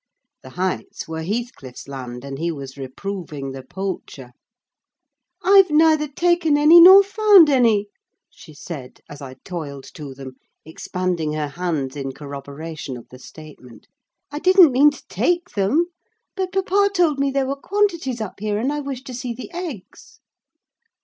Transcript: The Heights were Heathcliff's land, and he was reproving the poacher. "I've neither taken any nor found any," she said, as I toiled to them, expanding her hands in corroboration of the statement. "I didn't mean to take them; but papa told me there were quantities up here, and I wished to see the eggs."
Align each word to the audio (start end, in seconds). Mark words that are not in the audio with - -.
The 0.41 0.49
Heights 0.57 1.07
were 1.07 1.21
Heathcliff's 1.21 1.87
land, 1.87 2.25
and 2.25 2.39
he 2.39 2.51
was 2.51 2.75
reproving 2.75 3.51
the 3.51 3.61
poacher. 3.61 4.31
"I've 5.43 5.69
neither 5.69 6.07
taken 6.07 6.57
any 6.57 6.81
nor 6.81 7.03
found 7.03 7.51
any," 7.51 7.85
she 8.27 8.51
said, 8.55 9.01
as 9.07 9.21
I 9.21 9.35
toiled 9.45 9.83
to 9.93 10.15
them, 10.15 10.37
expanding 10.65 11.33
her 11.33 11.49
hands 11.49 11.95
in 11.95 12.13
corroboration 12.13 12.97
of 12.97 13.09
the 13.09 13.19
statement. 13.19 13.85
"I 14.31 14.39
didn't 14.39 14.71
mean 14.71 14.89
to 14.89 15.03
take 15.07 15.51
them; 15.51 15.85
but 16.35 16.51
papa 16.51 16.89
told 16.95 17.19
me 17.19 17.29
there 17.29 17.45
were 17.45 17.55
quantities 17.55 18.19
up 18.19 18.39
here, 18.39 18.57
and 18.57 18.73
I 18.73 18.79
wished 18.79 19.05
to 19.05 19.13
see 19.13 19.35
the 19.35 19.51
eggs." 19.53 20.19